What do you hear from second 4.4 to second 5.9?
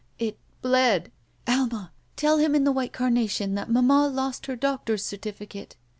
her doctor's certificate.